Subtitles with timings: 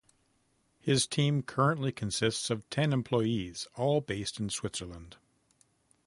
[0.79, 5.17] His team currently consists of ten employees, all based in Switzerland.